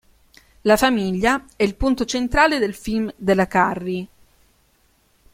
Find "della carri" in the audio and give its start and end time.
3.17-4.07